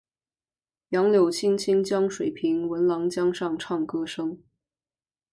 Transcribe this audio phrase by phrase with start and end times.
[0.89, 4.41] 杨柳青青江水平，闻郎江上唱歌声。